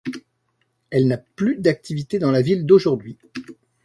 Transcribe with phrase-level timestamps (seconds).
[0.89, 3.19] Elle n'a plus d'activité dans la ville d'aujourd'hui.